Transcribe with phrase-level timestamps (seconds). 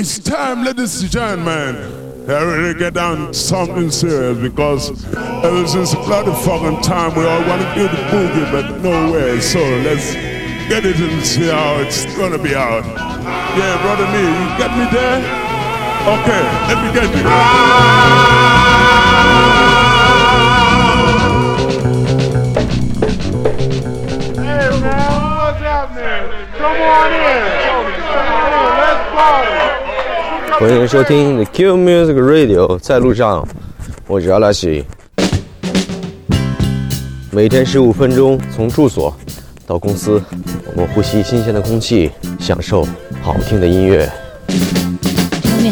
[0.00, 1.74] it's time, ladies and gentlemen,
[2.26, 7.60] to really get down something serious because ever since bloody fucking time we all want
[7.60, 9.38] to do the boogie, but no way.
[9.40, 10.14] So let's
[10.70, 12.82] get it and see how it's gonna be out.
[13.58, 15.20] Yeah, brother me, you get me there?
[16.08, 17.24] Okay, let me get you.
[24.40, 26.48] Hey man, what's happening?
[26.56, 28.09] Come on in.
[30.60, 33.48] 欢迎收听 The Q Music Radio，在路上，
[34.06, 34.84] 我是阿拉西。
[37.30, 39.16] 每天十五分钟，从住所
[39.66, 40.22] 到公司，
[40.66, 42.86] 我们呼吸新鲜的空气，享受
[43.22, 44.06] 好听的音乐。
[45.40, 45.62] Tell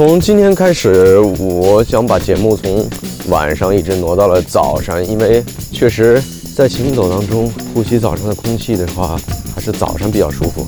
[0.00, 2.88] 从今天开始，我想把节目从
[3.28, 6.18] 晚上一直挪到了早上，因为确实
[6.56, 9.20] 在行走当中呼吸早上的空气的话，
[9.54, 10.66] 还是早上比较舒服。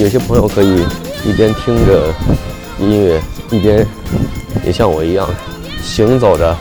[0.00, 0.84] 有些朋友可以
[1.26, 2.14] 一边听着
[2.78, 3.84] 音乐，一边
[4.64, 5.28] 也像我一样
[5.82, 6.56] 行走着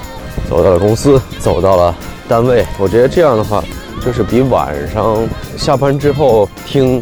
[0.50, 1.96] 走到了公司，走到了
[2.28, 2.66] 单位。
[2.80, 3.64] 我觉得这样的话，
[4.04, 5.20] 就是比晚上
[5.56, 7.00] 下班之后听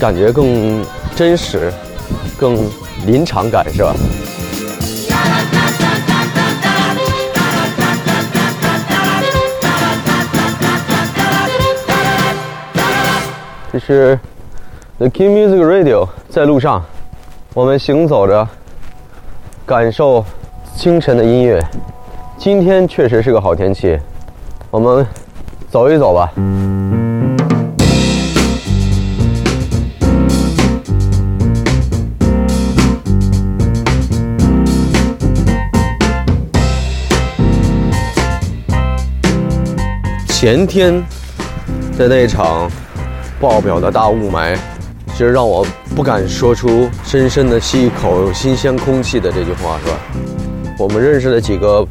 [0.00, 1.72] 感觉更真实、
[2.36, 2.58] 更
[3.06, 3.94] 临场感，是吧？
[13.72, 14.20] 这是
[14.98, 16.84] The Key Music Radio，在路上，
[17.54, 18.46] 我们行走着，
[19.64, 20.22] 感受
[20.76, 21.58] 清晨的音乐。
[22.36, 23.98] 今天确实是个好天气，
[24.70, 25.06] 我们
[25.70, 26.30] 走一走吧。
[40.28, 41.02] 前天
[41.96, 42.70] 的那场
[43.42, 44.56] 爆表的大雾霾，
[45.08, 45.66] 其实让我
[45.96, 49.98] 不敢说出“深深的吸一口新鲜空气”的这句话，是吧？
[50.78, 51.84] 我们认识的几个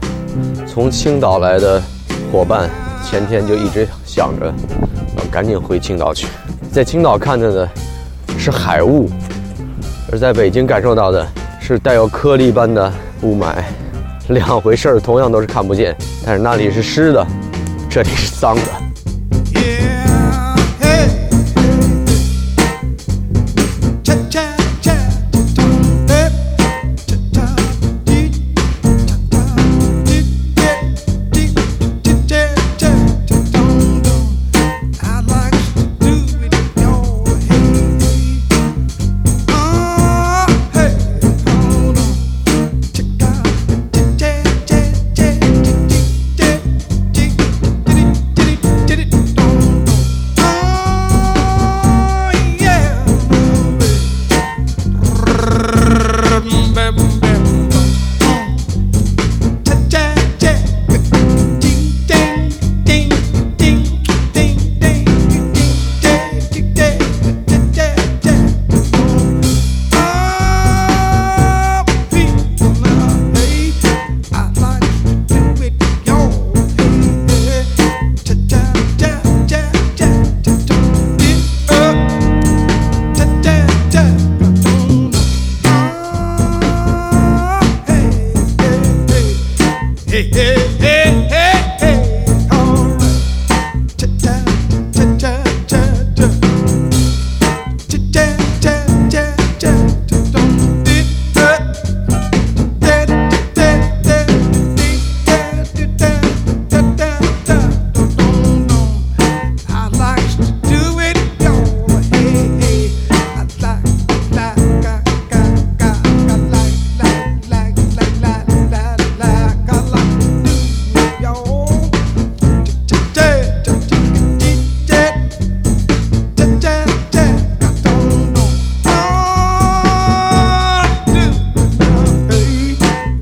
[0.65, 1.83] 从青岛来的
[2.31, 2.69] 伙伴，
[3.03, 4.45] 前天就一直想着
[5.17, 6.25] 要赶紧回青岛去，
[6.71, 7.69] 在青岛看着的
[8.37, 9.09] 是海雾，
[10.09, 11.27] 而在北京感受到的
[11.59, 12.89] 是带有颗粒般的
[13.23, 13.55] 雾霾，
[14.29, 15.93] 两回事儿，同样都是看不见，
[16.25, 17.27] 但是那里是湿的，
[17.89, 18.90] 这里是脏的。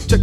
[0.10, 0.18] 在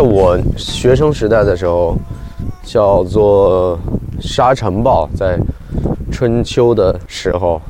[0.00, 1.98] 我学生时代的时候，
[2.62, 3.78] 叫做
[4.18, 5.38] 沙尘暴，在
[6.10, 7.60] 春秋的时候，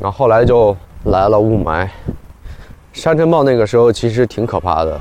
[0.00, 1.88] 然后后来就来了雾霾。
[2.92, 5.00] 沙尘暴那个时候其实挺可怕的，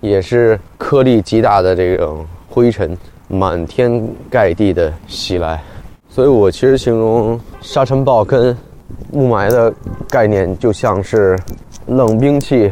[0.00, 2.94] 也是颗粒极大的这种灰尘
[3.26, 5.58] 满天盖地的袭来，
[6.10, 8.54] 所以我其实形容沙尘暴跟
[9.12, 9.72] 雾霾的
[10.10, 11.38] 概念就像是
[11.86, 12.70] 冷兵器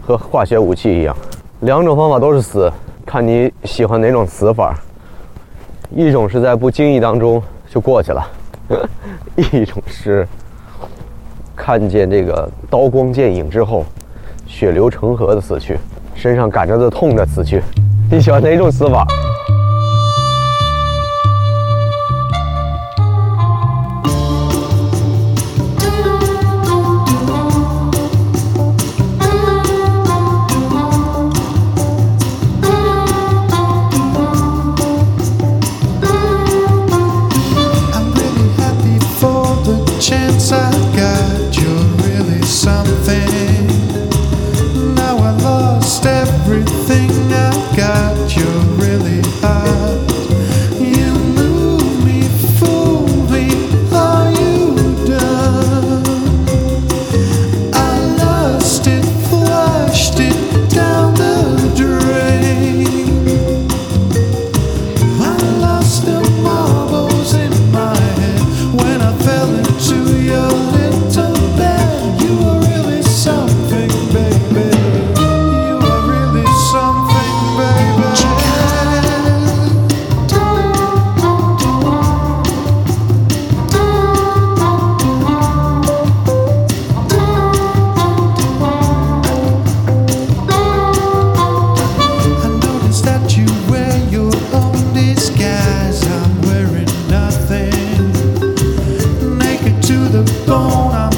[0.00, 1.14] 和化学武器一样。
[1.62, 2.72] 两种方法都是死，
[3.04, 4.78] 看你喜欢哪种死法。
[5.90, 8.24] 一种是在不经意当中就过去了，
[9.34, 10.24] 一种是
[11.56, 13.84] 看见这个刀光剑影之后，
[14.46, 15.76] 血流成河的死去，
[16.20, 17.62] 身上感着的痛的死去。
[18.10, 19.06] 你喜欢哪种死法？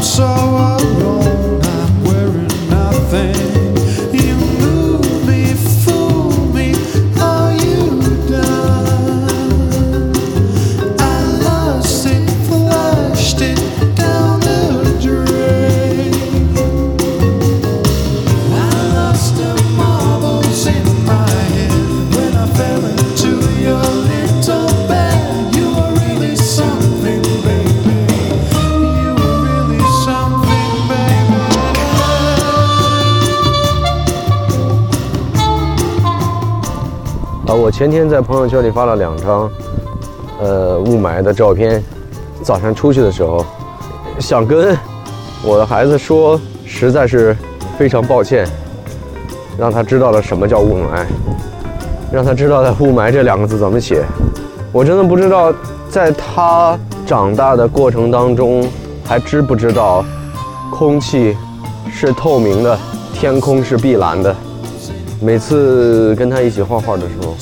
[0.02, 1.60] so alone.
[1.62, 3.49] I'm wearing nothing.
[37.60, 39.50] 我前天在朋友圈里发了两张，
[40.40, 41.84] 呃，雾霾的照片。
[42.42, 43.44] 早上出去的时候，
[44.18, 44.74] 想跟
[45.44, 47.36] 我的孩子说，实在是
[47.76, 48.48] 非常抱歉，
[49.58, 51.04] 让他知道了什么叫雾霾，
[52.10, 54.06] 让他知道了雾霾这两个字怎么写。
[54.72, 55.52] 我真的不知道，
[55.90, 58.66] 在他长大的过程当中，
[59.04, 60.02] 还知不知道
[60.72, 61.36] 空气
[61.92, 62.78] 是透明的，
[63.12, 64.34] 天空是碧蓝的。
[65.22, 67.36] 每次跟他一起画画的时候，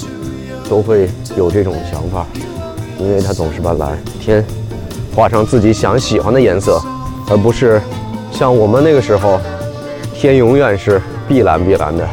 [0.68, 2.26] 都会有这种想法，
[2.99, 4.44] 因为他总是把蓝天
[5.14, 6.82] 画上自己想喜欢的颜色，
[7.30, 7.80] 而不是
[8.32, 9.40] 像我们那个时候，
[10.12, 12.08] 天永远是碧蓝碧蓝的。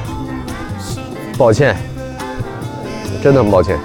[1.36, 1.76] 抱歉，
[3.24, 3.78] 真的很抱歉。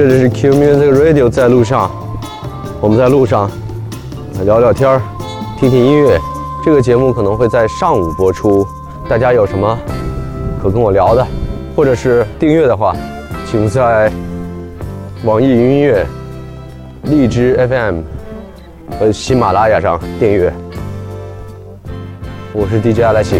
[0.00, 1.90] 这里是 Q Music Radio，在路上，
[2.80, 3.50] 我们在路上
[4.46, 5.02] 聊聊天儿，
[5.58, 6.18] 听听音乐。
[6.64, 8.66] 这个节目可能会在上午播出，
[9.10, 9.78] 大家有什么
[10.62, 11.26] 可跟我聊的，
[11.76, 12.96] 或者是订阅的话，
[13.44, 14.10] 请在
[15.22, 16.06] 网易云音乐、
[17.02, 18.00] 荔枝 FM
[18.98, 20.50] 和喜马拉雅上订阅。
[22.54, 23.38] 我是 DJ 阿来奇。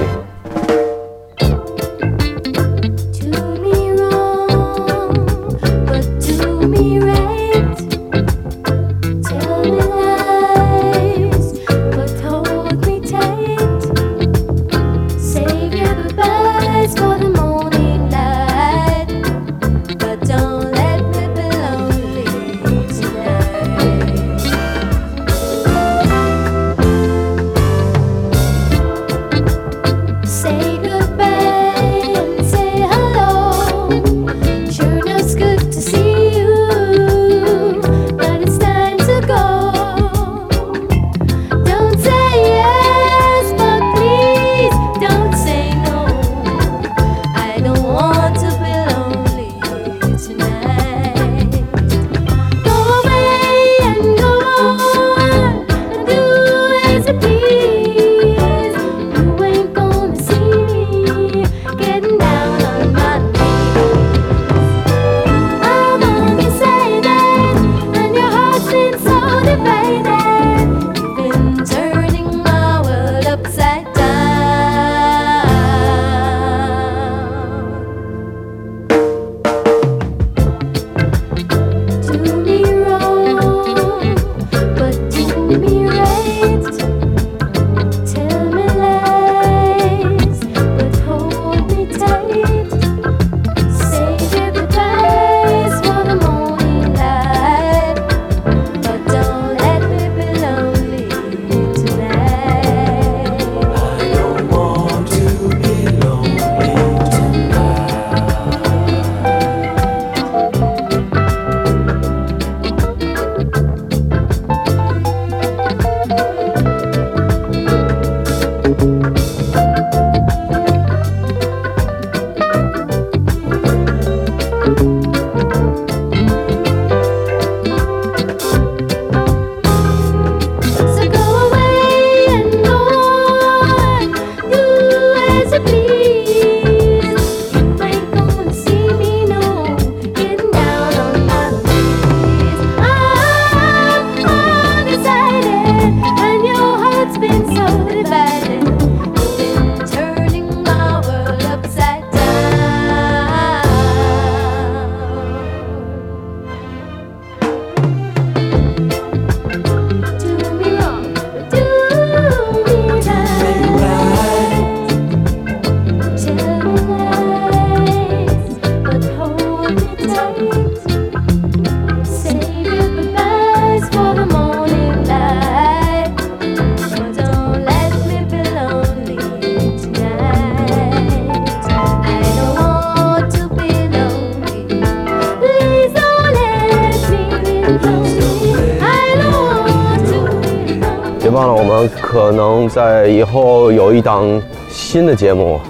[192.73, 195.61] 在以后有一档新的节目，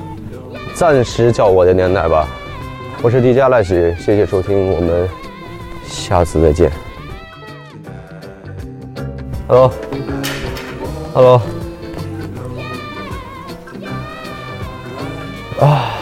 [0.75, 2.29] 暂时叫我的年代吧。
[3.03, 5.09] 我是 DJ 赖许，谢谢收听，我们
[5.87, 6.71] 下次再见。
[9.49, 11.41] Hello，Hello，
[15.59, 15.95] 啊，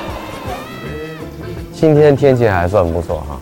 [1.72, 3.40] 今天天气还算不错哈。